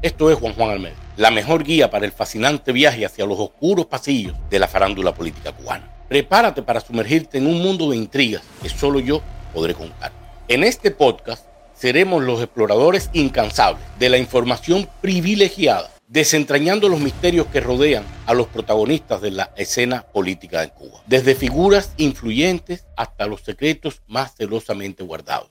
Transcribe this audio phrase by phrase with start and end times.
[0.00, 3.86] Esto es Juan Juan Almeida, la mejor guía para el fascinante viaje hacia los oscuros
[3.86, 5.90] pasillos de la farándula política cubana.
[6.08, 9.20] Prepárate para sumergirte en un mundo de intrigas que solo yo
[9.52, 10.12] podré contar.
[10.46, 17.60] En este podcast seremos los exploradores incansables de la información privilegiada, desentrañando los misterios que
[17.60, 23.40] rodean a los protagonistas de la escena política de Cuba, desde figuras influyentes hasta los
[23.40, 25.50] secretos más celosamente guardados.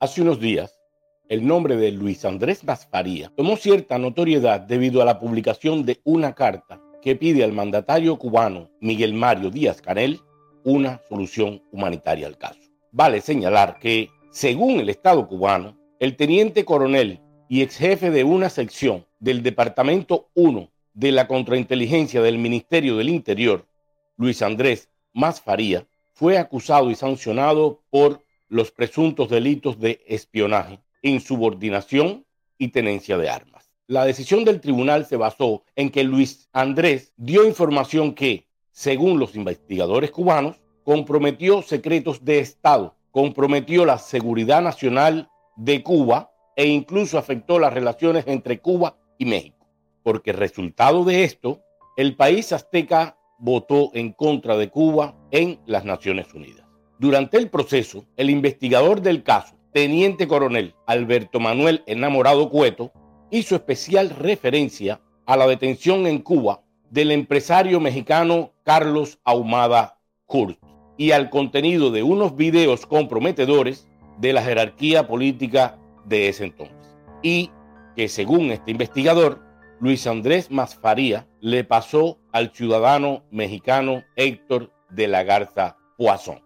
[0.00, 0.72] Hace unos días,
[1.28, 6.34] el nombre de Luis Andrés Masfaría tomó cierta notoriedad debido a la publicación de una
[6.34, 10.20] carta que pide al mandatario cubano Miguel Mario Díaz Canel
[10.64, 12.60] una solución humanitaria al caso.
[12.92, 18.48] Vale señalar que, según el Estado cubano, el teniente coronel y ex jefe de una
[18.48, 23.66] sección del Departamento 1 de la Contrainteligencia del Ministerio del Interior,
[24.16, 32.24] Luis Andrés Masfaría, fue acusado y sancionado por los presuntos delitos de espionaje, insubordinación
[32.58, 33.70] y tenencia de armas.
[33.86, 39.36] La decisión del tribunal se basó en que Luis Andrés dio información que, según los
[39.36, 47.58] investigadores cubanos, comprometió secretos de Estado, comprometió la seguridad nacional de Cuba e incluso afectó
[47.58, 49.66] las relaciones entre Cuba y México.
[50.02, 51.60] Porque resultado de esto,
[51.96, 56.66] el país azteca votó en contra de Cuba en las Naciones Unidas.
[56.98, 62.92] Durante el proceso, el investigador del caso, teniente coronel Alberto Manuel Enamorado Cueto,
[63.32, 70.60] hizo especial referencia a la detención en Cuba del empresario mexicano Carlos Ahumada Kurt
[70.96, 73.88] y al contenido de unos videos comprometedores
[74.18, 76.96] de la jerarquía política de ese entonces.
[77.20, 77.50] Y
[77.96, 79.42] que según este investigador,
[79.80, 86.40] Luis Andrés Masfaría le pasó al ciudadano mexicano Héctor de la Garza Poisson.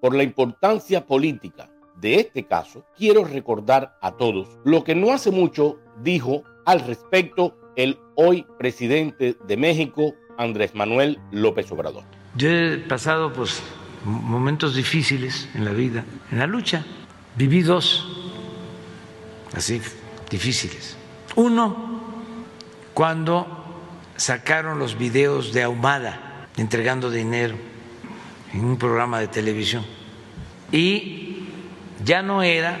[0.00, 5.30] Por la importancia política de este caso, quiero recordar a todos lo que no hace
[5.30, 12.04] mucho dijo al respecto el hoy presidente de México, Andrés Manuel López Obrador.
[12.36, 13.62] Yo he pasado pues
[14.04, 16.84] momentos difíciles en la vida, en la lucha.
[17.36, 18.06] Viví dos
[19.54, 19.80] así
[20.30, 20.96] difíciles.
[21.36, 22.02] Uno,
[22.92, 23.46] cuando
[24.16, 27.56] sacaron los videos de Ahumada entregando dinero
[28.52, 29.84] en un programa de televisión.
[30.70, 31.33] Y
[32.04, 32.78] ya no era,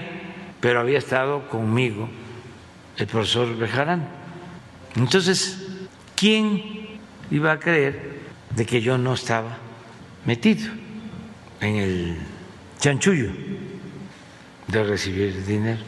[0.60, 2.08] pero había estado conmigo
[2.96, 4.06] el profesor Bejarán.
[4.96, 5.66] Entonces,
[6.14, 6.98] ¿quién
[7.30, 8.20] iba a creer
[8.54, 9.56] de que yo no estaba
[10.24, 10.70] metido
[11.60, 12.18] en el
[12.78, 13.30] chanchullo
[14.68, 15.82] de recibir dinero?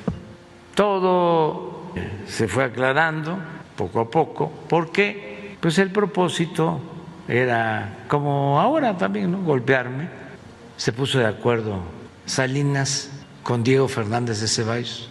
[0.75, 1.92] Todo
[2.26, 3.38] se fue aclarando
[3.76, 6.80] poco a poco porque pues el propósito
[7.28, 9.42] era como ahora también, ¿no?
[9.42, 10.08] golpearme.
[10.76, 11.80] Se puso de acuerdo
[12.26, 13.16] Salinas
[13.46, 15.08] con Diego Fernández de Ceballos.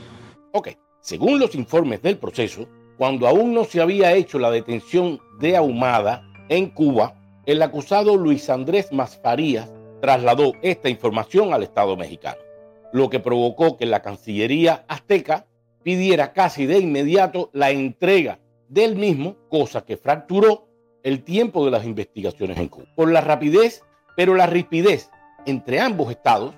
[0.51, 5.55] Ok, según los informes del proceso, cuando aún no se había hecho la detención de
[5.55, 7.15] Ahumada en Cuba,
[7.45, 12.41] el acusado Luis Andrés Masfarías trasladó esta información al Estado mexicano,
[12.91, 15.45] lo que provocó que la Cancillería azteca
[15.83, 20.67] pidiera casi de inmediato la entrega del mismo, cosa que fracturó
[21.03, 22.87] el tiempo de las investigaciones en Cuba.
[22.97, 23.81] Por la rapidez,
[24.17, 25.09] pero la rapidez
[25.45, 26.53] entre ambos estados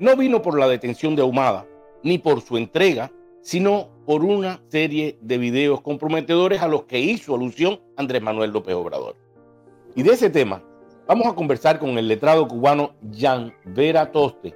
[0.00, 1.66] no vino por la detención de Ahumada,
[2.02, 3.10] ni por su entrega,
[3.40, 8.74] sino por una serie de videos comprometedores a los que hizo alusión Andrés Manuel López
[8.74, 9.16] Obrador.
[9.94, 10.62] Y de ese tema
[11.06, 14.54] vamos a conversar con el letrado cubano Jan Vera Toste,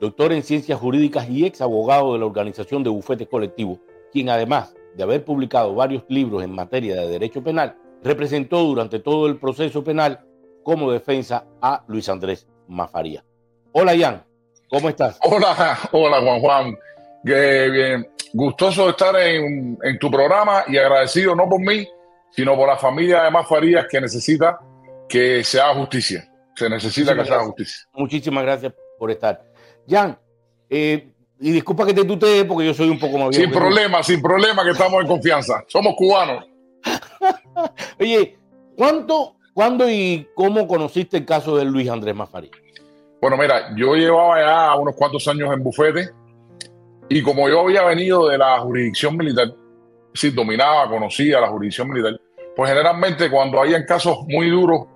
[0.00, 3.78] doctor en ciencias jurídicas y ex abogado de la Organización de Bufetes Colectivos,
[4.12, 9.26] quien además de haber publicado varios libros en materia de derecho penal, representó durante todo
[9.26, 10.24] el proceso penal
[10.62, 13.24] como defensa a Luis Andrés Mafaría.
[13.72, 14.24] Hola, Ian,
[14.70, 15.18] ¿cómo estás?
[15.22, 16.78] Hola, hola, Juan Juan.
[17.22, 21.86] bien, gustoso de estar en, tu programa y agradecido no por mí,
[22.30, 24.60] sino por la familia de Mafarías que necesita
[25.08, 26.26] que se haga justicia.
[26.54, 27.88] Se necesita que se haga justicia.
[27.94, 29.42] Muchísimas gracias por estar.
[29.88, 30.18] Jan,
[30.68, 33.44] eh, y disculpa que te tutee porque yo soy un poco más viejo.
[33.44, 35.64] Sin problema, sin problema que estamos en confianza.
[35.66, 36.44] Somos cubanos.
[37.98, 38.38] Oye,
[38.76, 42.50] ¿cuánto, cuándo y cómo conociste el caso de Luis Andrés Mafarí?
[43.20, 46.10] Bueno, mira, yo llevaba ya unos cuantos años en bufete
[47.08, 49.52] y como yo había venido de la jurisdicción militar,
[50.14, 52.20] si dominaba, conocía la jurisdicción militar,
[52.56, 54.86] pues generalmente cuando hayan casos muy duros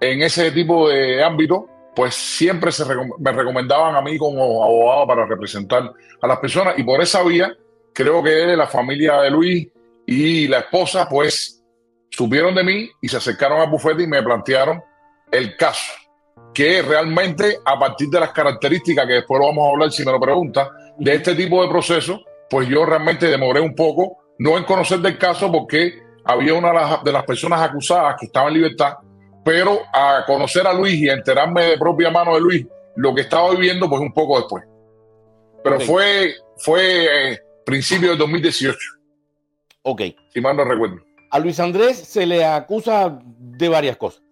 [0.00, 2.84] en ese tipo de ámbito, pues siempre se
[3.18, 6.78] me recomendaban a mí como abogado para representar a las personas.
[6.78, 7.52] Y por esa vía
[7.92, 9.68] creo que la familia de Luis
[10.06, 11.62] y la esposa pues
[12.10, 14.82] supieron de mí y se acercaron al bufete y me plantearon
[15.30, 15.92] el caso,
[16.58, 20.10] que realmente a partir de las características, que después lo vamos a hablar si me
[20.10, 20.68] lo pregunta,
[20.98, 22.20] de este tipo de proceso,
[22.50, 27.12] pues yo realmente demoré un poco no en conocer del caso porque había una de
[27.12, 28.94] las personas acusadas que estaba en libertad,
[29.44, 32.66] pero a conocer a Luis y a enterarme de propia mano de Luis
[32.96, 34.64] lo que estaba viviendo, pues un poco después.
[35.62, 38.76] Pero fue, fue eh, principio de 2018.
[39.82, 40.02] Ok.
[40.34, 40.96] Si mal no recuerdo.
[41.30, 44.22] A Luis Andrés se le acusa de varias cosas,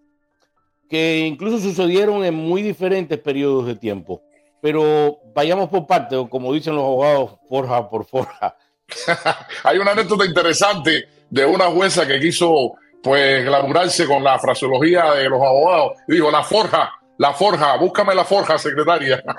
[0.89, 4.21] que incluso sucedieron en muy diferentes periodos de tiempo.
[4.61, 8.55] Pero vayamos por partes, como dicen los abogados, forja por forja.
[9.63, 12.73] Hay una anécdota interesante de una jueza que quiso
[13.03, 15.93] pues glamourarse con la fraseología de los abogados.
[16.07, 19.23] Digo, la forja, la forja, búscame la forja, secretaria.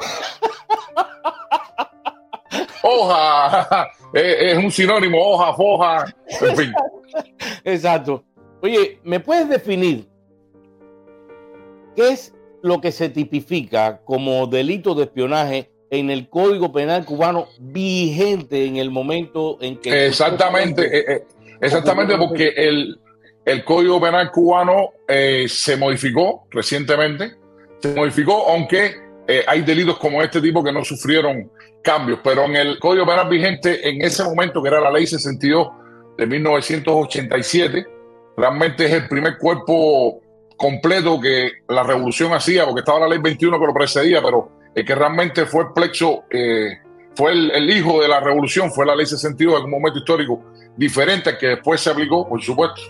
[2.83, 6.73] hoja, es, un sinónimo, hoja, foja, en fin.
[7.65, 8.25] Exacto.
[8.63, 10.09] Oye, ¿me puedes definir
[11.99, 17.49] qué es lo que se tipifica como delito de espionaje en el Código Penal cubano
[17.59, 20.07] vigente en el momento en que...
[20.07, 21.25] Exactamente, eh, eh,
[21.61, 23.01] exactamente porque el,
[23.45, 27.33] el Código Penal cubano eh, se modificó recientemente,
[27.81, 28.95] se modificó, aunque
[29.47, 31.51] hay delitos como este tipo que no sufrieron
[31.83, 35.69] cambios, pero en el Código Penal vigente en ese momento, que era la ley 62
[36.17, 37.87] de 1987,
[38.37, 40.23] realmente es el primer cuerpo
[40.59, 44.85] completo que la revolución hacía, porque estaba la ley 21 que lo precedía, pero el
[44.85, 46.79] que realmente fue el plexo, eh,
[47.15, 50.43] fue el, hijo de la revolución, fue la ley 62 en un momento histórico
[50.77, 52.83] diferente que después se aplicó, por supuesto.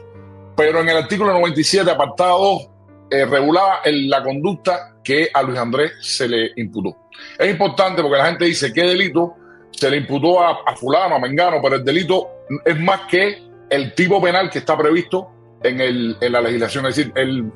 [0.57, 2.69] Pero en el artículo 97, apartado 2,
[3.11, 6.97] eh, regulaba la conducta que a Luis Andrés se le imputó.
[7.39, 9.35] Es importante porque la gente dice qué delito
[9.71, 14.21] se le imputó a, fulano, a Mengano, pero el delito es más que el tipo
[14.21, 15.31] penal que está previsto
[15.63, 16.87] en, el, en la legislación.
[16.87, 17.51] Es decir, el,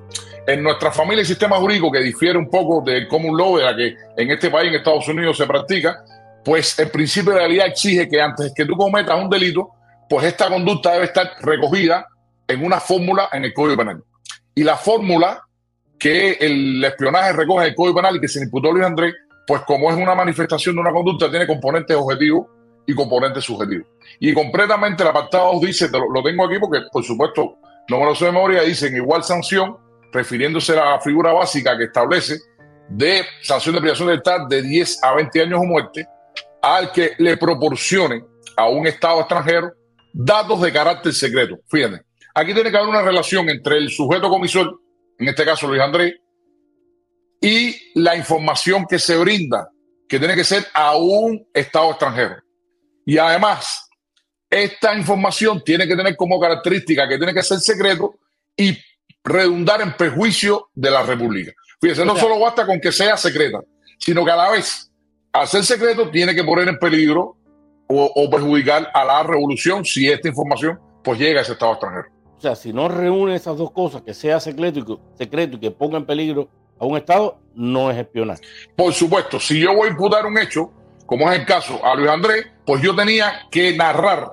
[0.46, 3.76] en nuestra familia el sistema jurídico que difiere un poco del común law de la
[3.76, 6.04] que en este país, en Estados Unidos, se practica,
[6.44, 9.70] pues el principio de realidad exige que antes que tú cometas un delito,
[10.08, 12.06] pues esta conducta debe estar recogida
[12.48, 14.02] en una fórmula en el Código Penal.
[14.54, 15.42] Y la fórmula
[15.98, 19.14] que el espionaje recoge en el Código Penal y que se imputó Luis Andrés,
[19.46, 22.46] pues como es una manifestación de una conducta, tiene componentes objetivos
[22.86, 23.86] y componentes subjetivos.
[24.18, 27.58] Y completamente el apartado dice, lo, lo tengo aquí porque por supuesto
[27.88, 29.76] no sé de memoria, dice en igual sanción
[30.12, 32.38] refiriéndose a la figura básica que establece
[32.88, 36.06] de sanción de privación de libertad de 10 a 20 años o muerte
[36.60, 38.24] al que le proporcione
[38.56, 39.72] a un Estado extranjero
[40.12, 41.58] datos de carácter secreto.
[41.68, 42.02] Fíjense,
[42.34, 44.80] aquí tiene que haber una relación entre el sujeto comisor,
[45.18, 46.14] en este caso Luis Andrés,
[47.40, 49.68] y la información que se brinda,
[50.08, 52.36] que tiene que ser a un Estado extranjero.
[53.04, 53.88] Y además,
[54.52, 58.16] esta información tiene que tener como característica que tiene que ser secreto
[58.54, 58.76] y
[59.24, 61.52] redundar en perjuicio de la República.
[61.80, 63.60] Fíjense, no solo basta con que sea secreta,
[63.98, 64.90] sino que a la vez,
[65.32, 67.38] al ser secreto, tiene que poner en peligro
[67.88, 72.08] o, perjudicar a la revolución si esta información pues llega a ese Estado extranjero.
[72.36, 75.60] O sea, si no reúne esas dos cosas, que sea secreto y que, secreto y
[75.60, 76.48] que ponga en peligro
[76.78, 78.42] a un Estado, no es espionaje.
[78.76, 80.70] Por supuesto, si yo voy a imputar un hecho,
[81.06, 84.32] como es el caso a Luis Andrés, pues yo tenía que narrar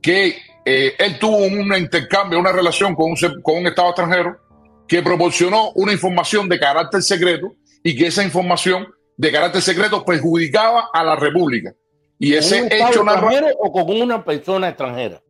[0.00, 4.38] que eh, él tuvo un intercambio, una relación con un, con un Estado extranjero
[4.86, 10.90] que proporcionó una información de carácter secreto y que esa información de carácter secreto perjudicaba
[10.92, 11.74] a la República.
[12.18, 15.22] Y ese hecho extranjero o con una persona extranjera.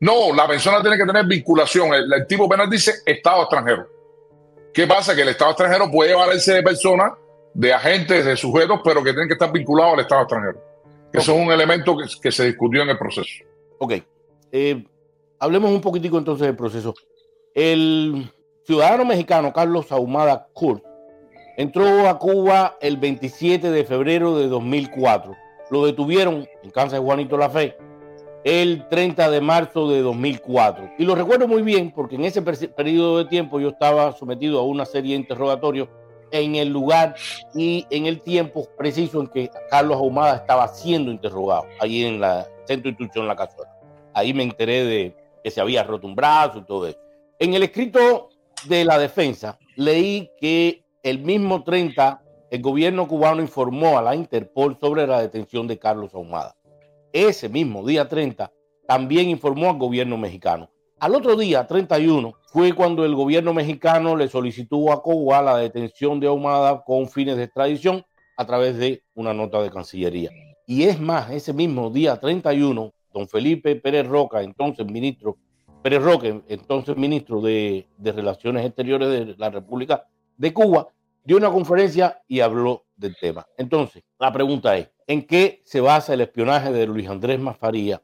[0.00, 1.92] No, la persona tiene que tener vinculación.
[1.94, 3.86] El, tipo penal dice Estado extranjero.
[4.72, 5.14] ¿Qué pasa?
[5.14, 7.12] Que el Estado extranjero puede valerse de personas,
[7.54, 10.64] de agentes, de sujetos, pero que tienen que estar vinculados al Estado extranjero.
[11.12, 13.44] Eso es un elemento que, que se discutió en el proceso.
[13.78, 13.94] Ok,
[14.52, 14.84] eh,
[15.38, 16.94] hablemos un poquitico entonces del proceso.
[17.54, 18.30] El
[18.64, 20.82] ciudadano mexicano Carlos Ahumada Kurt
[21.56, 25.34] entró a Cuba el 27 de febrero de 2004.
[25.70, 27.76] Lo detuvieron en casa de Juanito La Fe
[28.44, 30.92] el 30 de marzo de 2004.
[30.98, 34.62] Y lo recuerdo muy bien porque en ese periodo de tiempo yo estaba sometido a
[34.62, 35.88] una serie de interrogatorios
[36.30, 37.14] en el lugar
[37.54, 42.46] y en el tiempo preciso en que Carlos Ahumada estaba siendo interrogado, allí en la
[42.68, 43.74] centro instrucción La Cazuela.
[44.14, 46.98] Ahí me enteré de que se había roto un brazo y todo eso.
[47.40, 48.28] En el escrito
[48.66, 54.78] de la defensa leí que el mismo 30 el gobierno cubano informó a la Interpol
[54.80, 56.56] sobre la detención de Carlos Ahumada.
[57.12, 58.50] Ese mismo día 30
[58.86, 60.70] también informó al gobierno mexicano.
[60.98, 66.18] Al otro día, 31, fue cuando el gobierno mexicano le solicitó a Cuba la detención
[66.18, 68.04] de Ahumada con fines de extradición
[68.36, 70.30] a través de una nota de Cancillería.
[70.70, 75.38] Y es más, ese mismo día 31, don Felipe Pérez Roca, entonces ministro,
[75.82, 80.06] Pérez Roque, entonces ministro de, Relaciones Exteriores de la República
[80.36, 80.88] de Cuba,
[81.24, 83.46] dio una conferencia y habló del tema.
[83.56, 88.02] Entonces, la pregunta es, ¿en qué se basa el espionaje de Luis Andrés Mafaría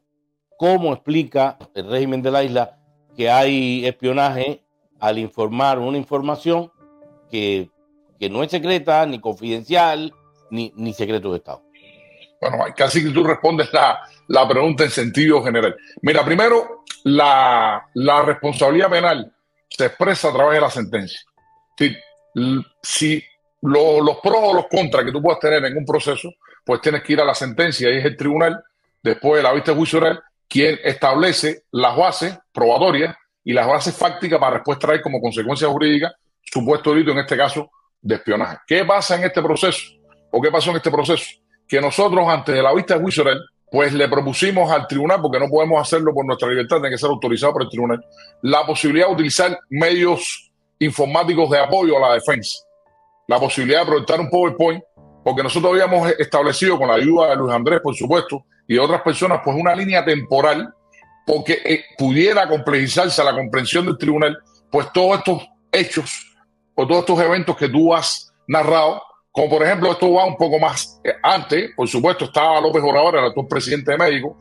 [0.57, 2.79] cómo explica el régimen de la isla
[3.15, 4.65] que hay espionaje
[4.99, 6.71] al informar una información
[7.29, 7.69] que,
[8.31, 10.11] no es secreta, ni confidencial,
[10.49, 11.64] ni, ni secreto de Estado.
[12.49, 15.75] Bueno, casi que tú respondes la, la pregunta en sentido general.
[16.01, 19.33] Mira, primero, la, la responsabilidad penal
[19.69, 21.19] se expresa a través de la sentencia.
[21.77, 21.95] Si,
[22.81, 23.23] si
[23.61, 26.33] los pros o los contras que tú puedas tener en un proceso,
[26.63, 28.63] pues tienes que ir a la sentencia y es el tribunal,
[29.01, 33.95] después de la vista de juicio oral, quien establece las bases probatorias y las bases
[33.95, 37.69] fácticas para después traer como consecuencia jurídica supuesto delito, en este caso,
[38.01, 38.57] de espionaje.
[38.67, 39.93] ¿Qué pasa en este proceso?
[40.31, 41.25] ¿O qué pasó en este proceso?
[41.67, 43.41] Que nosotros, antes de la vista de juicio oral,
[43.71, 47.09] pues le propusimos al tribunal, porque no podemos hacerlo por nuestra libertad, tiene que ser
[47.09, 48.05] autorizado por el tribunal,
[48.41, 52.59] la posibilidad de utilizar medios informáticos de apoyo a la defensa.
[53.27, 54.83] La posibilidad de proyectar un PowerPoint,
[55.23, 59.41] porque nosotros habíamos establecido con la ayuda de Luis Andrés, por supuesto, y otras personas,
[59.43, 60.73] pues una línea temporal,
[61.25, 64.37] porque eh, pudiera complejizarse la comprensión del tribunal,
[64.71, 66.35] pues todos estos hechos
[66.75, 69.01] o todos estos eventos que tú has narrado,
[69.35, 73.17] como por ejemplo, esto va un poco más eh, antes, por supuesto, estaba López Obrador,
[73.17, 74.37] el actual presidente de México,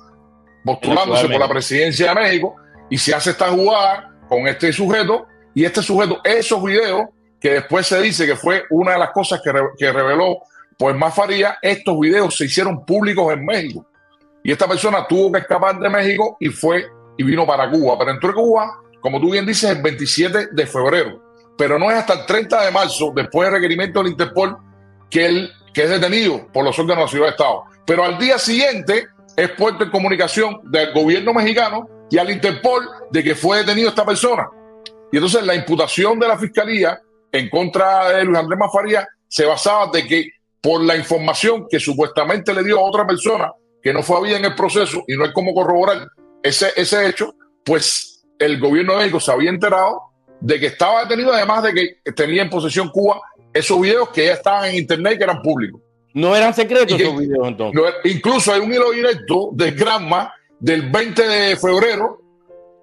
[0.64, 2.54] postulándose por la presidencia de México,
[2.88, 7.08] y se hace esta jugada con este sujeto, y este sujeto, esos videos,
[7.40, 10.38] que después se dice que fue una de las cosas que, que reveló
[10.78, 13.86] pues más Faría, estos videos se hicieron públicos en México.
[14.44, 16.86] Y esta persona tuvo que escapar de México y fue
[17.16, 17.96] y vino para Cuba.
[17.98, 21.22] Pero entró en Cuba, como tú bien dices, el 27 de febrero.
[21.56, 24.56] Pero no es hasta el 30 de marzo, después del requerimiento del Interpol,
[25.14, 27.64] que él es detenido por los órganos de la Ciudad de Estado.
[27.86, 29.06] Pero al día siguiente
[29.36, 34.04] es puesto en comunicación del gobierno mexicano y al Interpol de que fue detenido esta
[34.04, 34.48] persona.
[35.12, 39.88] Y entonces la imputación de la fiscalía en contra de Luis Andrés Mafaría se basaba
[39.92, 40.30] de que
[40.60, 44.54] por la información que supuestamente le dio a otra persona que no fue en el
[44.56, 46.08] proceso y no hay cómo corroborar
[46.42, 50.02] ese, ese hecho, pues el gobierno de México se había enterado
[50.40, 53.20] de que estaba detenido, además de que tenía en posesión Cuba
[53.54, 55.80] esos videos que ya estaban en internet que eran públicos.
[56.12, 57.82] No eran secretos esos videos entonces.
[58.04, 62.20] incluso hay un hilo directo de Granma del 20 de febrero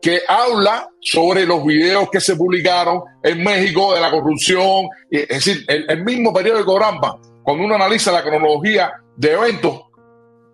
[0.01, 4.87] que habla sobre los videos que se publicaron en México de la corrupción.
[5.09, 9.81] Es decir, el, mismo periódico Granma, cuando uno analiza la cronología de eventos,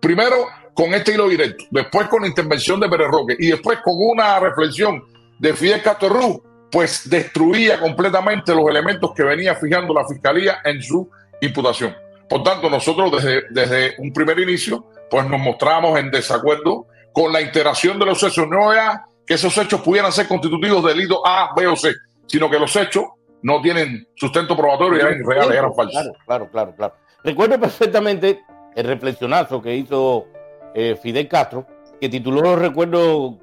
[0.00, 3.94] primero con este hilo directo, después con la intervención de Pérez Roque y después con
[3.96, 5.02] una reflexión
[5.38, 10.82] de Fidel Castro Ruz, pues destruía completamente los elementos que venía fijando la fiscalía en
[10.82, 11.10] su
[11.40, 11.94] imputación.
[12.28, 17.40] Por tanto, nosotros desde, desde un primer inicio, pues nos mostramos en desacuerdo con la
[17.40, 18.46] integración de los hechos.
[18.48, 21.92] No era que esos hechos pudieran ser constitutivos de delito A, B o C,
[22.26, 23.04] sino que los hechos
[23.42, 25.92] no tienen sustento probatorio y eran reales, eran falsos.
[26.02, 26.94] Claro, claro, claro, claro.
[27.24, 28.42] Recuerdo perfectamente
[28.74, 30.26] el reflexionazo que hizo
[30.74, 31.66] eh, Fidel Castro,
[32.00, 33.36] que tituló los recuerdos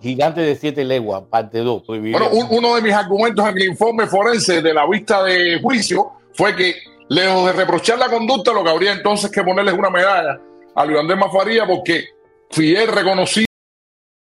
[0.00, 1.86] Gigante de siete leguas, parte 2.
[1.86, 6.56] Bueno, uno de mis argumentos en el informe forense de la vista de juicio fue
[6.56, 6.74] que,
[7.08, 10.40] lejos de reprochar la conducta, lo que habría entonces que ponerles una medalla
[10.74, 12.06] a Luis Mafaría, porque
[12.50, 13.46] Fidel reconocía,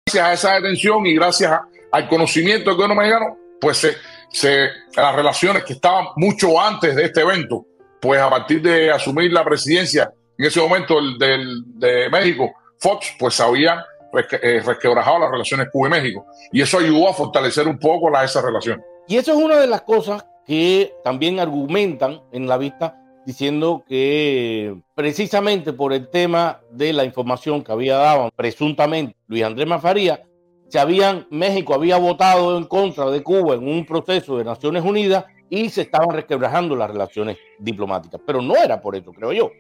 [0.06, 1.52] gracias a esa detención y gracias
[1.90, 3.96] al conocimiento del gobierno mexicano, pues se,
[4.30, 7.66] se, las relaciones que estaban mucho antes de este evento,
[8.00, 13.40] pues a partir de asumir la presidencia en ese momento del, de México, Fox, pues
[13.40, 13.82] habían eh,
[14.16, 16.26] resquebrajado las relaciones Cuba y México.
[16.52, 18.82] Y eso ayudó a fortalecer un poco la, esa relación.
[19.08, 24.76] Y eso es una de las cosas que también argumentan en la vista diciendo que
[24.94, 30.22] precisamente por el tema de la información que había dado presuntamente Luis Andrés Mafaría,
[30.68, 35.24] se habían, México había votado en contra de Cuba en un proceso de Naciones Unidas
[35.50, 38.20] y se estaban resquebrajando las relaciones diplomáticas.
[38.24, 39.50] Pero no era por eso, creo yo.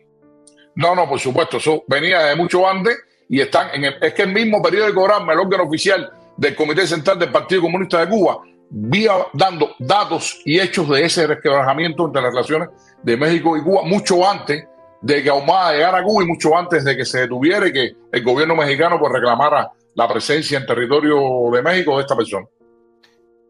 [0.76, 2.96] No, no, por supuesto, eso venía de mucho antes
[3.28, 6.86] y están en el, es que el mismo periódico Granma, el órgano oficial del Comité
[6.86, 12.22] Central del Partido Comunista de Cuba, vía dando datos y hechos de ese resquebrajamiento entre
[12.22, 12.68] las relaciones
[13.02, 14.66] de México y Cuba mucho antes
[15.00, 17.96] de que Ahumada llegara a Cuba y mucho antes de que se detuviera y que
[18.12, 21.18] el gobierno mexicano pues reclamara la presencia en territorio
[21.52, 22.46] de México de esta persona.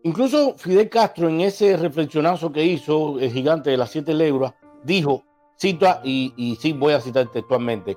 [0.02, 4.54] Incluso Fidel Castro en ese reflexionazo que hizo el gigante de las siete legras
[4.84, 5.24] dijo,
[5.56, 7.96] cita y, y sí voy a citar textualmente,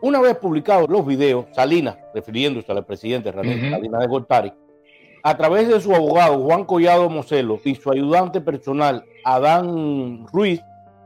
[0.00, 4.52] una vez publicados los videos, Salinas, refiriéndose al presidente Salinas de Gortari,
[5.22, 10.60] a través de su abogado Juan Collado Moselo y su ayudante personal Adán Ruiz,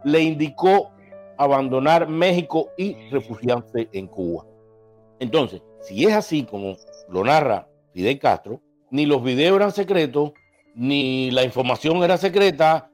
[0.04, 0.90] le indicó
[1.38, 4.44] abandonar México y refugiarse en Cuba.
[5.18, 6.76] Entonces, si es así como
[7.08, 10.32] lo narra Fidel Castro, ni los videos eran secretos,
[10.74, 12.90] ni la información era secreta,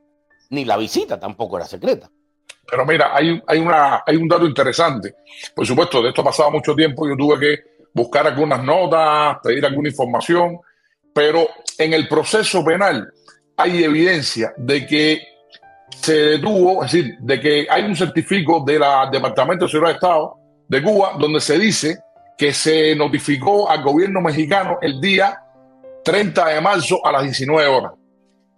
[0.51, 2.11] ni la visita tampoco era secreta.
[2.71, 5.15] Pero mira, hay, hay, una, hay un dato interesante.
[5.55, 7.09] Por supuesto, de esto ha pasado mucho tiempo.
[7.09, 7.63] Yo tuve que
[7.95, 10.59] buscar algunas notas, pedir alguna información,
[11.13, 13.11] pero en el proceso penal
[13.57, 15.23] hay evidencia de que
[15.91, 20.37] se detuvo, es decir, de que hay un certificado del Departamento de Seguridad de Estado
[20.69, 21.99] de Cuba donde se dice
[22.37, 25.43] que se notificó al gobierno mexicano el día
[26.05, 27.93] 30 de marzo a las 19 horas.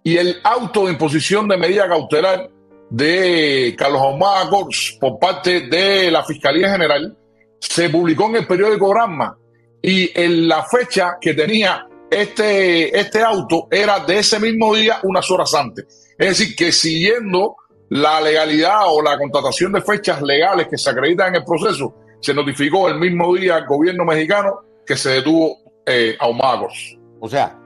[0.03, 2.49] Y el auto de imposición de medida cautelar
[2.91, 7.17] de Carlos Ahumada Gors por parte de la Fiscalía General
[7.57, 9.37] se publicó en el periódico Granma
[9.81, 15.31] y en la fecha que tenía este, este auto era de ese mismo día unas
[15.31, 16.13] horas antes.
[16.17, 17.55] Es decir, que siguiendo
[17.89, 22.33] la legalidad o la contratación de fechas legales que se acreditan en el proceso, se
[22.33, 26.97] notificó el mismo día al gobierno mexicano que se detuvo eh, a Omagos.
[27.21, 27.57] O sea,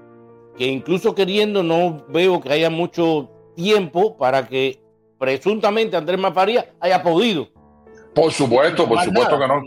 [0.56, 4.85] que incluso queriendo no veo que haya mucho tiempo para que
[5.18, 7.48] presuntamente Andrés Mafaría haya podido.
[8.14, 9.64] Por supuesto, por supuesto que no.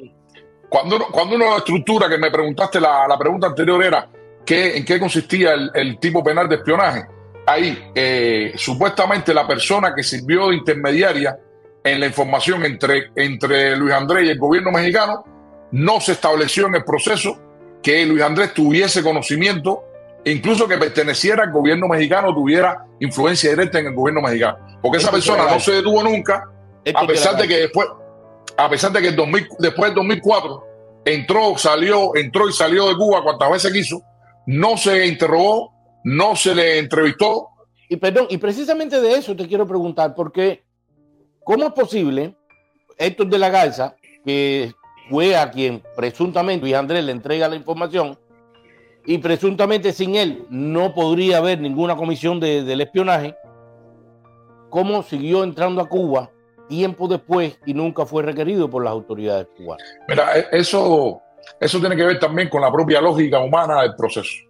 [0.69, 4.09] Cuando uno, cuando uno estructura, que me preguntaste, la, la pregunta anterior era
[4.45, 7.07] ¿qué, en qué consistía el, el tipo penal de espionaje.
[7.47, 11.39] Ahí, eh, supuestamente la persona que sirvió de intermediaria
[11.83, 15.25] en la información entre, entre Luis Andrés y el gobierno mexicano,
[15.73, 17.39] no se estableció en el proceso
[17.83, 19.85] que Luis Andrés tuviese conocimiento,
[20.33, 24.59] incluso que perteneciera al gobierno mexicano, tuviera influencia directa en el gobierno mexicano.
[24.83, 26.51] Porque esa persona no se detuvo nunca,
[26.95, 27.89] a pesar de que después,
[28.57, 30.65] a pesar de que el 2000, después del 2004
[31.05, 34.03] entró, salió, entró y salió de Cuba cuantas veces quiso,
[34.47, 35.73] no se interrogó,
[36.05, 37.49] no se le entrevistó.
[37.89, 40.63] Y perdón, y precisamente de eso te quiero preguntar, porque
[41.49, 42.37] ¿Cómo es posible
[42.99, 44.75] Héctor de la Garza, que
[45.09, 48.19] fue a quien presuntamente Luis Andrés le entrega la información,
[49.09, 53.35] y presuntamente sin él no podría haber ninguna comisión de, del espionaje,
[54.69, 56.31] cómo siguió entrando a Cuba
[56.69, 59.83] tiempo después y nunca fue requerido por las autoridades cubanas?
[60.07, 61.23] Mira, e, eso,
[61.59, 64.45] eso tiene que ver también con la propia lógica humana del proceso.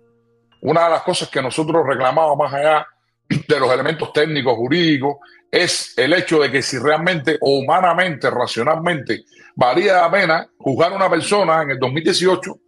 [0.62, 2.84] Una de las cosas que nosotros reclamamos más allá
[3.28, 5.18] de los elementos técnicos, jurídicos,
[5.52, 9.22] es el hecho de que si realmente o humanamente, racionalmente,
[9.54, 12.58] valía la pena juzgar a una persona en el 2018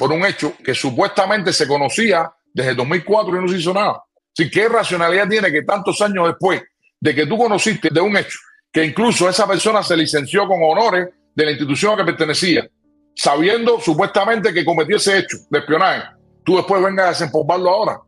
[0.00, 4.02] por un hecho que supuestamente se conocía desde el 2004 y no se hizo nada.
[4.34, 6.62] ¿Qué racionalidad tiene que tantos años después
[6.98, 8.38] de que tú conociste de un hecho
[8.72, 12.66] que incluso esa persona se licenció con honores de la institución a que pertenecía,
[13.14, 16.08] sabiendo supuestamente que cometió ese hecho de espionaje,
[16.44, 18.00] tú después vengas a desempolvarlo ahora?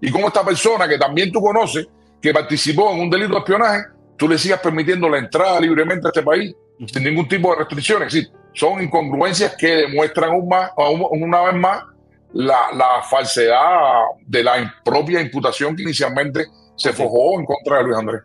[0.00, 1.88] Y como esta persona que también tú conoces,
[2.22, 3.82] que participó en un delito de espionaje,
[4.16, 6.54] tú le sigas permitiendo la entrada libremente a este país
[6.86, 8.14] sin ningún tipo de restricciones.
[8.14, 11.84] Es son incongruencias que demuestran una vez más
[12.32, 18.20] la, falsedad de la propia imputación que inicialmente se forjó en contra de Luis Andrés.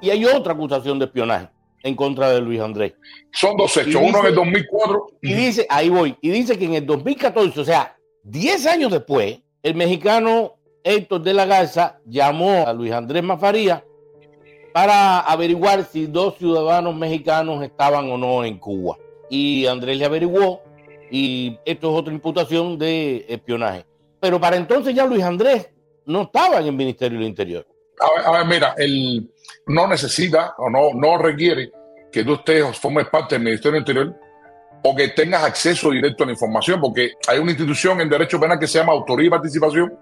[0.00, 1.48] Y hay otra acusación de espionaje
[1.82, 2.94] en contra de Luis Andrés.
[3.32, 5.06] Son dos hechos, uno en el 2004.
[5.22, 9.40] Y dice, ahí voy, y dice que en el 2014, o sea, 10 años después,
[9.62, 13.84] el mexicano Héctor de la Garza llamó a Luis Andrés Mafaría
[14.72, 18.96] para averiguar si dos ciudadanos mexicanos estaban o no en Cuba.
[19.30, 20.62] Y Andrés le averiguó
[21.10, 23.86] y esto es otra imputación de espionaje.
[24.20, 25.70] Pero para entonces ya Luis Andrés
[26.04, 27.66] no estaba en el Ministerio del Interior.
[28.24, 29.30] A ver, mira, él
[29.66, 31.70] no necesita o no, no requiere
[32.10, 34.16] que tú estés formes parte del Ministerio del Interior
[34.82, 38.58] o que tengas acceso directo a la información, porque hay una institución en derecho penal
[38.58, 39.92] que se llama Autoría y Participación,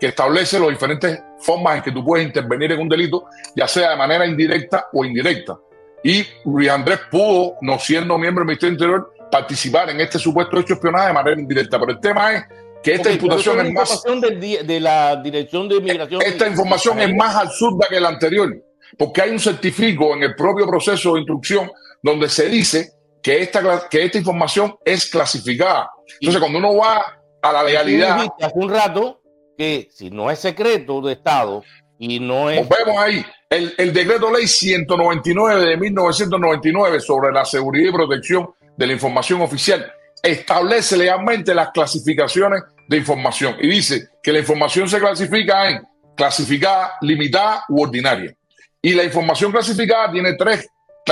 [0.00, 3.90] que establece las diferentes formas en que tú puedes intervenir en un delito, ya sea
[3.90, 5.58] de manera indirecta o indirecta.
[6.04, 10.68] Y Luis Andrés pudo, no siendo miembro del Ministerio Interior, participar en este supuesto hecho
[10.68, 11.78] de espionaje de manera indirecta.
[11.78, 12.44] Pero el tema es
[12.82, 14.02] que esta imputación es más.
[14.04, 16.22] de la Dirección de Inmigración.
[16.22, 18.52] Esta información es más absurda que la anterior,
[18.98, 21.70] porque hay un certificado en el propio proceso de instrucción
[22.02, 25.88] donde se dice que esta, que esta información es clasificada.
[26.20, 28.26] Entonces, cuando uno va a la legalidad.
[28.40, 29.20] Hace un rato
[29.56, 31.62] que si no es secreto de Estado
[31.98, 32.66] y no es...
[32.68, 38.86] vemos ahí, el, el decreto ley 199 de 1999 sobre la seguridad y protección de
[38.86, 44.98] la información oficial establece legalmente las clasificaciones de información y dice que la información se
[44.98, 45.82] clasifica en
[46.16, 48.34] clasificada, limitada u ordinaria.
[48.80, 50.68] Y la información clasificada tiene tres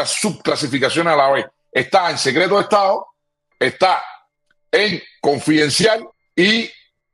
[0.07, 1.47] subclasificaciones a la vez.
[1.71, 3.07] Está en secreto de Estado,
[3.59, 4.03] está
[4.73, 6.71] en confidencial y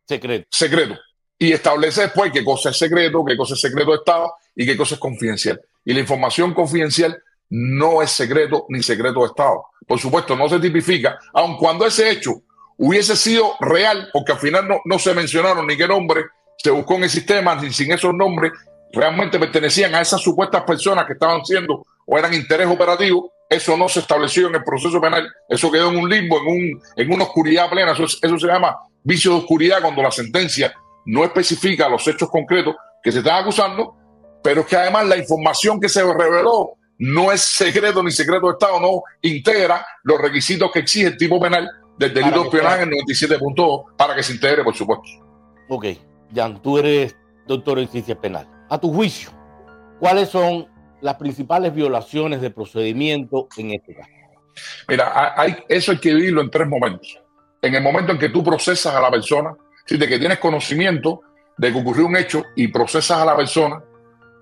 [0.06, 0.46] secreto.
[0.52, 0.96] secreto
[1.38, 4.76] y establece después qué cosa es secreto, qué cosa es secreto de Estado y qué
[4.76, 5.60] cosa es confidencial.
[5.84, 7.16] Y la información confidencial
[7.50, 9.66] no es secreto ni secreto de Estado.
[9.86, 12.42] Por supuesto, no se tipifica, aun cuando ese hecho
[12.78, 16.24] hubiese sido real, porque al final no, no se mencionaron ni qué nombre
[16.56, 18.52] se buscó en el sistema, ni sin esos nombres
[18.92, 23.88] realmente pertenecían a esas supuestas personas que estaban siendo o eran interés operativo, eso no
[23.88, 27.24] se estableció en el proceso penal, eso quedó en un limbo, en, un, en una
[27.24, 32.06] oscuridad plena, eso, eso se llama vicio de oscuridad cuando la sentencia no especifica los
[32.08, 33.94] hechos concretos que se están acusando,
[34.46, 38.52] pero es que además la información que se reveló no es secreto ni secreto de
[38.52, 42.90] Estado, no integra los requisitos que exige el tipo penal del delito de espionaje en
[42.90, 45.08] 97.2 para que se integre, por supuesto.
[45.68, 45.86] Ok,
[46.32, 47.16] Jan, tú eres
[47.48, 48.48] doctor en ciencias penales.
[48.70, 49.30] A tu juicio,
[49.98, 50.68] ¿cuáles son
[51.00, 54.10] las principales violaciones de procedimiento en este caso?
[54.86, 57.20] Mira, hay, eso hay que vivirlo en tres momentos.
[57.62, 59.56] En el momento en que tú procesas a la persona,
[59.90, 61.22] de que tienes conocimiento
[61.56, 63.82] de que ocurrió un hecho y procesas a la persona.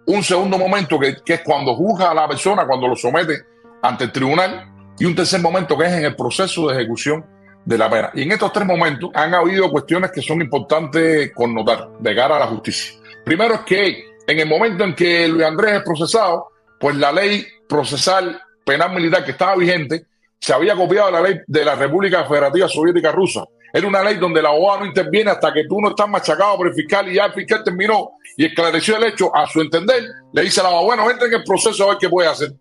[0.06, 3.42] Un segundo momento que, es cuando juzga a la persona, cuando lo somete
[3.82, 4.70] ante el tribunal.
[4.98, 7.24] Y un tercer momento que es en el proceso de ejecución
[7.64, 8.10] de la pena.
[8.14, 12.40] Y en estos tres momentos han habido cuestiones que son importantes connotar de cara a
[12.40, 13.00] la justicia.
[13.24, 17.46] Primero es que en el momento en que Luis Andrés es procesado, pues la ley
[17.68, 20.06] procesal penal militar que estaba vigente
[20.38, 23.44] se había copiado de la ley de la República Federativa Soviética Rusa.
[23.76, 26.68] Era una ley donde la abogado no interviene hasta que tú no estás machacado por
[26.68, 30.04] el fiscal y ya el fiscal terminó y esclareció el hecho a su entender.
[30.32, 32.52] Le dice a la abogado, bueno, entre en el proceso a ver qué puede hacer.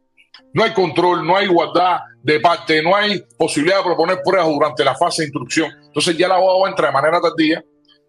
[0.53, 4.83] No hay control, no hay igualdad de parte, no hay posibilidad de proponer pruebas durante
[4.83, 5.71] la fase de instrucción.
[5.85, 7.63] Entonces ya la abogado entra de manera tardía.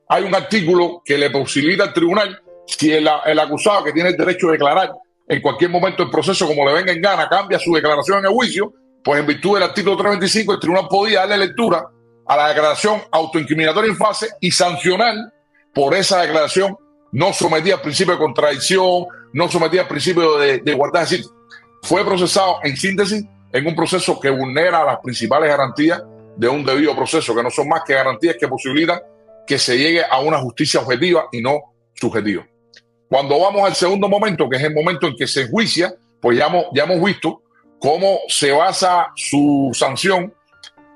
[0.09, 4.47] Hay un artículo que le posibilita al tribunal, si el, acusado que tiene el derecho
[4.47, 4.95] de declarar
[5.29, 8.31] en cualquier momento del proceso, como le venga en gana, cambia su declaración en el
[8.31, 8.73] juicio,
[9.05, 11.87] pues en virtud del artículo 325 el tribunal podía darle lectura
[12.26, 15.14] a la declaración autoincriminatoria en fase y sancionar
[15.72, 16.76] por esa declaración
[17.12, 21.02] no sometida al principio de contradicción, no sometida al principio de, de igualdad.
[21.02, 21.26] Es decir,
[21.82, 26.02] fue procesado en síntesis en un proceso que vulnera las principales garantías
[26.37, 29.00] de un debido proceso, que no son más que garantías que posibilitan
[29.46, 32.46] que se llegue a una justicia objetiva y no subjetiva.
[33.08, 36.46] Cuando vamos al segundo momento, que es el momento en que se enjuicia, pues ya
[36.46, 37.42] hemos, ya hemos visto
[37.78, 40.34] cómo se basa su sanción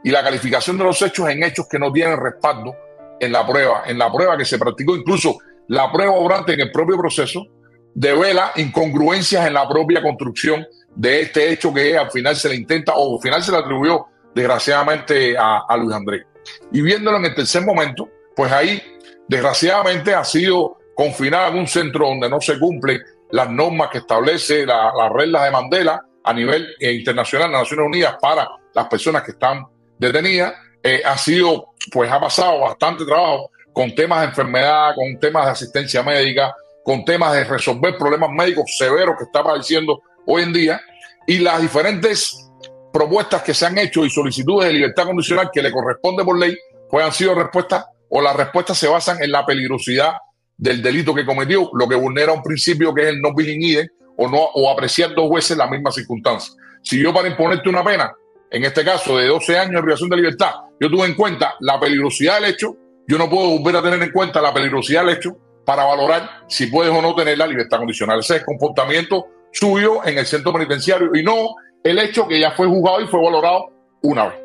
[0.08, 2.74] y la calificación de los hechos en hechos que no tienen respaldo
[3.20, 6.72] en la prueba, en la prueba que se practicó, incluso la prueba durante en el
[6.72, 7.46] propio proceso,
[7.92, 12.94] devela incongruencias en la propia construcción de este hecho que al final se le intenta
[12.96, 16.24] o al final se le atribuyó desgraciadamente a, Luis Andrés.
[16.72, 18.82] Y viéndolo en el tercer momento, pues ahí
[19.28, 22.98] desgraciadamente ha sido confinado en un centro donde no se cumplen
[23.30, 28.16] las normas que establece las reglas de Mandela a nivel eh, internacional, de Naciones Unidas,
[28.18, 29.66] para las personas que están
[29.98, 35.46] detenida, eh, ha sido, pues ha pasado bastante trabajo con temas de enfermedad, con temas
[35.46, 40.52] de asistencia médica, con temas de resolver problemas médicos severos que está padeciendo hoy en
[40.52, 40.80] día
[41.26, 42.50] y las diferentes
[42.92, 46.56] propuestas que se han hecho y solicitudes de libertad condicional que le corresponde por ley,
[46.88, 50.14] pues han sido respuestas o las respuestas se basan en la peligrosidad
[50.56, 54.28] del delito que cometió, lo que vulnera un principio que es el no bis o
[54.28, 56.52] no o apreciar dos veces la misma circunstancia.
[56.82, 58.12] Si yo para imponerte una pena
[58.50, 61.78] en este caso de 12 años de privación de libertad, yo tuve en cuenta la
[61.78, 65.36] peligrosidad del hecho, yo no puedo volver a tener en cuenta la peligrosidad del hecho
[65.64, 68.20] para valorar si puedes o no tener la libertad condicional.
[68.20, 72.52] Ese es el comportamiento suyo en el centro penitenciario y no el hecho que ya
[72.52, 73.70] fue juzgado y fue valorado
[74.02, 74.38] una vez.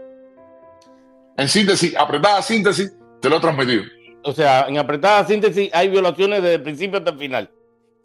[1.38, 3.84] En síntesis, apretada síntesis, te lo he transmitido.
[4.24, 7.52] O sea, en apretada síntesis hay violaciones desde el principio hasta el final.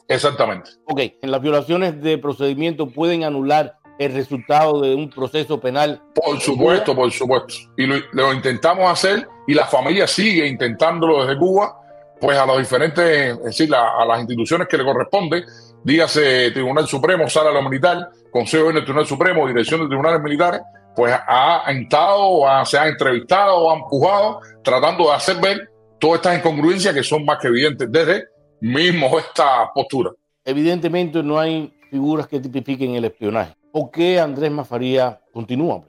[0.09, 0.71] Exactamente.
[0.87, 6.01] Ok, en las violaciones de procedimiento pueden anular el resultado de un proceso penal.
[6.15, 7.55] Por supuesto, por supuesto.
[7.77, 11.81] Y lo, intentamos hacer y la familia sigue intentándolo desde Cuba,
[12.21, 15.45] pues a los diferentes, es decir, a, las instituciones que le corresponde,
[15.83, 20.61] dígase Tribunal Supremo, Sala de la Militar, Consejo del Tribunal Supremo, Dirección de Tribunales Militares,
[20.95, 26.95] pues ha entrado, se ha entrevistado, ha empujado, tratando de hacer ver todas estas incongruencias
[26.95, 28.25] que son más que evidentes desde
[28.61, 30.11] mismo esta postura.
[30.45, 33.55] Evidentemente no hay figuras que tipifiquen el espionaje.
[33.73, 35.85] ¿Por qué Andrés Mafaría continúa?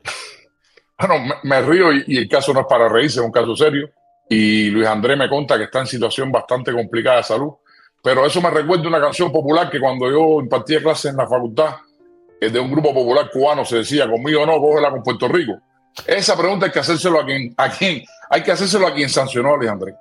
[1.00, 3.90] Bueno, me, río y, el caso no es para reírse, es un caso serio.
[4.30, 7.54] Y Luis Andrés me conta que está en situación bastante complicada de salud.
[8.04, 11.76] Pero eso me recuerda una canción popular que cuando yo impartía clases en la facultad
[12.40, 15.54] eh, de un grupo popular cubano se decía, conmigo no, cógela con Puerto Rico.
[16.06, 19.54] Esa pregunta hay que hacérselo a quien, a quien, hay que hacérselo a quien sancionó
[19.54, 19.96] a Luis Andrés.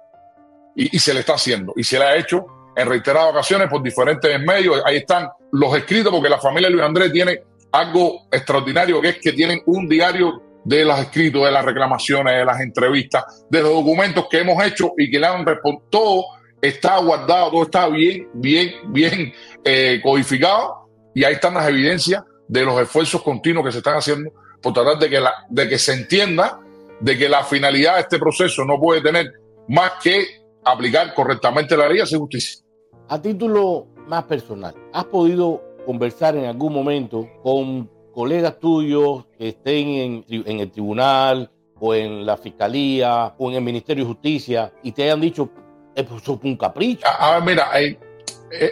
[0.74, 1.72] Y, y se le está haciendo.
[1.76, 2.44] Y se le ha hecho
[2.76, 4.80] en reiteradas ocasiones por diferentes medios.
[4.84, 9.18] Ahí están los escritos, porque la familia de Luis Andrés tiene algo extraordinario, que es
[9.18, 13.72] que tienen un diario de los escritos, de las reclamaciones, de las entrevistas, de los
[13.72, 15.86] documentos que hemos hecho y que le han respondido.
[15.90, 16.24] Todo
[16.60, 19.32] está guardado, todo está bien, bien, bien
[19.64, 24.30] eh, codificado y ahí están las evidencias de los esfuerzos continuos que se están haciendo
[24.62, 26.60] por tratar de que, se entienda
[27.00, 29.32] de que la finalidad de este proceso no puede tener
[29.68, 30.26] más que
[30.64, 32.64] aplicar correctamente la ley y justicia.
[33.08, 40.24] A título más personal, ¿has podido conversar en algún momento con, colegas tuyos que estén
[40.28, 45.04] en, el tribunal o en la fiscalía o en el Ministerio de Justicia y te
[45.04, 45.48] hayan dicho,
[45.94, 47.06] eso es un capricho?
[47.06, 47.96] A, ver, mira, eh,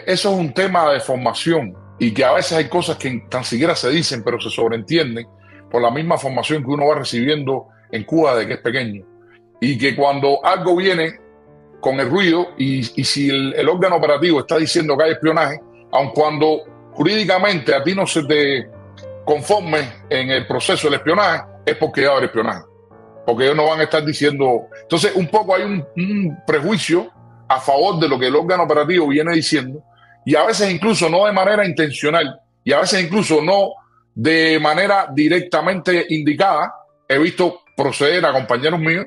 [0.05, 3.75] eso es un tema de formación y que a veces hay cosas que tan siquiera
[3.75, 5.25] se dicen, pero se sobreentienden
[5.71, 9.05] por la misma formación que uno va recibiendo en Cuba de que es pequeño.
[9.59, 11.19] Y que cuando algo viene
[11.79, 15.59] con el ruido y, si el, órgano operativo está diciendo que hay espionaje,
[15.91, 18.69] aun cuando jurídicamente a ti no se te
[19.23, 22.63] conforme en el proceso del espionaje, es porque va a haber espionaje.
[23.25, 24.67] Porque ellos no van a estar diciendo.
[24.81, 27.11] Entonces, un poco hay un prejuicio
[27.47, 29.83] a favor de lo que el órgano operativo viene diciendo,
[30.25, 33.71] y a veces incluso no de manera intencional, y a veces incluso no
[34.13, 36.73] de manera directamente indicada,
[37.07, 39.05] he visto proceder a compañeros míos,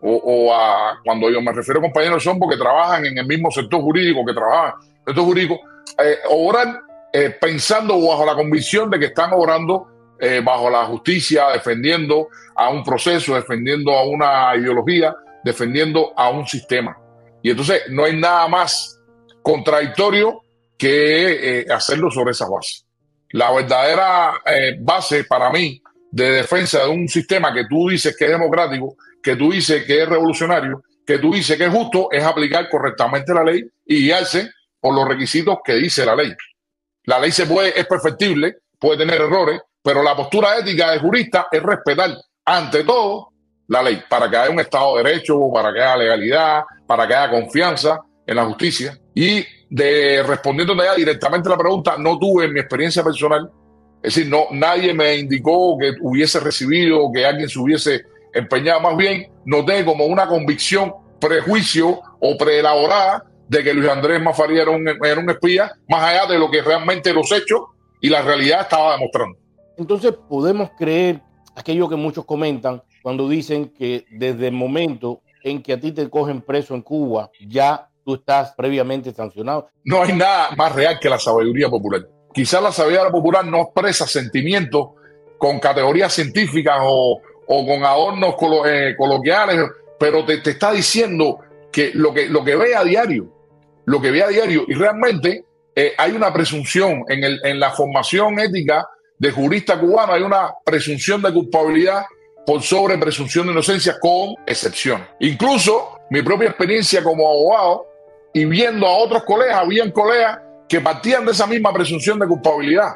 [0.00, 3.80] o, a, cuando yo me refiero a compañeros son porque trabajan en el mismo sector
[3.80, 5.58] jurídico que trabajan sector jurídico,
[5.98, 6.80] eh, obran
[7.18, 9.86] eh, pensando bajo la convicción de que están obrando
[10.20, 16.46] eh, bajo la justicia, defendiendo a un proceso, defendiendo a una ideología, defendiendo a un
[16.46, 16.94] sistema.
[17.42, 19.00] Y entonces no hay nada más
[19.40, 20.42] contradictorio
[20.76, 22.82] que eh, hacerlo sobre esa base.
[23.30, 24.34] La verdadera
[24.80, 29.36] base para mí de defensa de un sistema que tú dices que es democrático, que
[29.36, 33.42] tú dices que es revolucionario, que tú dices que es justo, es aplicar correctamente la
[33.42, 36.34] ley y guiarse por los requisitos que dice la ley.
[37.06, 41.46] La ley se puede, es perfectible, puede tener errores, pero la postura ética de jurista
[41.52, 42.10] es respetar
[42.44, 43.32] ante todo
[43.68, 47.14] la ley, para que haya un Estado de Derecho, para que haya legalidad, para que
[47.14, 48.98] haya confianza en la justicia.
[49.14, 50.24] Y de
[50.96, 53.50] directamente a la pregunta, no tuve en mi experiencia personal,
[54.02, 58.02] es decir, no, nadie me indicó que hubiese recibido, que alguien se hubiese
[58.34, 64.62] empeñado, más bien noté como una convicción, prejuicio o preelaborada de que Luis Andrés Mafaría
[64.62, 67.60] era un, era un espía, más allá de lo que realmente los hechos
[68.00, 69.38] y la realidad estaba demostrando.
[69.76, 71.20] Entonces podemos creer
[71.54, 76.08] aquello que muchos comentan, cuando dicen que desde el momento en que a ti te
[76.10, 79.68] cogen preso en Cuba, ya tú estás previamente sancionado.
[79.84, 82.06] No hay nada más real que la sabiduría popular.
[82.32, 84.88] Quizás la sabiduría popular no expresa sentimientos
[85.38, 88.34] con categorías científicas o, con adornos
[88.66, 89.60] eh, coloquiales,
[89.98, 91.38] pero te, está diciendo
[91.72, 93.32] que lo, que lo que ve a diario,
[93.86, 95.44] lo que ve a diario, y realmente
[95.74, 98.86] eh, hay una presunción en, el, en la formación ética
[99.18, 102.04] de jurista cubano, hay una presunción de culpabilidad
[102.46, 105.04] por sobre presunción de inocencia con excepción.
[105.20, 107.86] Incluso mi propia experiencia como abogado
[108.32, 112.94] y viendo a otros colegas, habían colegas que partían de esa misma presunción de culpabilidad.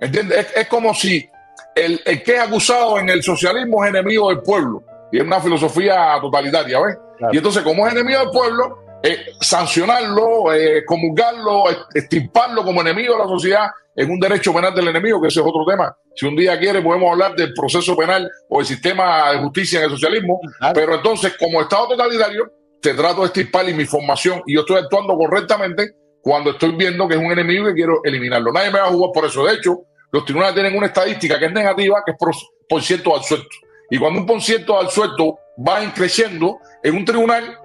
[0.00, 0.48] ¿Entiendes?
[0.54, 1.28] Es, como si
[1.74, 4.82] el, que es acusado en el socialismo es enemigo del pueblo.
[5.12, 6.96] Y es una filosofía totalitaria, ¿ves?
[7.32, 13.20] Y entonces, como es enemigo del pueblo, eh, sancionarlo, eh, comulgarlo, estirparlo como enemigo de
[13.20, 15.96] la sociedad en un derecho penal del enemigo, que ese es otro tema.
[16.14, 19.86] Si un día quiere, podemos hablar del proceso penal o el sistema de justicia en
[19.86, 20.40] el socialismo,
[20.74, 24.76] pero entonces, como Estado totalitario, te trato de estirpar y mi formación y yo estoy
[24.76, 28.52] actuando correctamente cuando estoy viendo que es un enemigo y quiero eliminarlo.
[28.52, 29.44] Nadie me va a jugar por eso.
[29.44, 29.82] De hecho,
[30.12, 32.34] los tribunales tienen una estadística que es negativa, que es por,
[32.68, 33.48] por ciento al suelto.
[33.90, 37.58] Y cuando un por ciento al suelto va creciendo en un tribunal,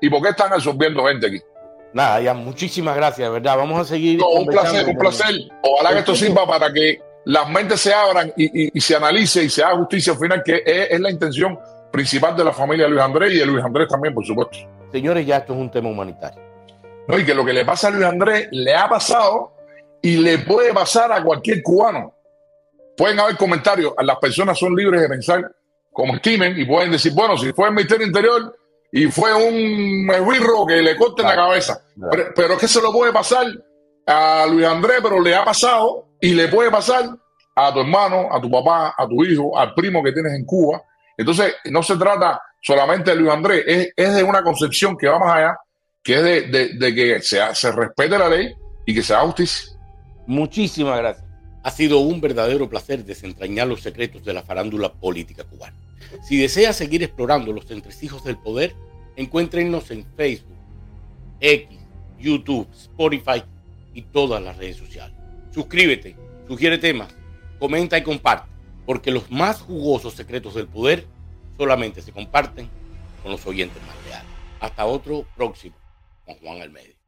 [0.00, 1.40] ¿y por qué están absorbiendo gente aquí?
[1.92, 3.56] Nada, ya muchísimas gracias, de verdad.
[3.56, 4.20] Vamos a seguir.
[4.22, 5.34] un placer, un placer.
[5.62, 9.62] Ojalá que esto sirva para que las mentes se abran y, se analice y se
[9.62, 11.58] haga justicia al final, que es, la intención
[11.90, 14.58] principal de la familia Luis Andrés y de Luis Andrés también, por supuesto.
[14.92, 16.40] Señores, ya esto es un tema humanitario.
[17.08, 19.52] No, y que lo que le pasa a Luis Andrés le ha pasado
[20.00, 22.14] y le puede pasar a cualquier cubano.
[22.96, 25.52] Pueden haber comentarios, las personas son libres de pensar
[25.92, 28.56] como estimen y pueden decir, bueno, si fue el Ministerio Interior,
[28.92, 31.80] y fue un esbirro que le corten la cabeza.
[32.34, 33.46] Pero, es que se lo puede pasar
[34.06, 37.08] a Luis Andrés, pero le ha pasado y le puede pasar
[37.54, 40.82] a tu hermano, a tu papá, a tu hijo, al primo que tienes en Cuba.
[41.16, 45.36] Entonces, no se trata solamente de Luis Andrés, es, de una concepción que va más
[45.36, 45.56] allá,
[46.02, 48.52] que es de, que se, se respete la ley
[48.86, 49.72] y que se haga justicia.
[50.26, 51.26] Muchísimas gracias.
[51.62, 55.76] Ha sido un verdadero placer desentrañar los secretos de la farándula política cubana.
[56.22, 58.74] Si desea seguir explorando los entresijos del poder,
[59.16, 60.56] encuéntrenos en Facebook,
[61.40, 61.78] X,
[62.18, 63.42] YouTube, Spotify
[63.94, 65.16] y todas las redes sociales.
[65.52, 67.14] Suscríbete, sugiere temas,
[67.58, 68.48] comenta y comparte,
[68.86, 71.06] porque los más jugosos secretos del poder
[71.56, 72.68] solamente se comparten
[73.22, 74.30] con los oyentes más leales.
[74.60, 75.76] Hasta otro próximo,
[76.24, 76.99] con Juan Almeida.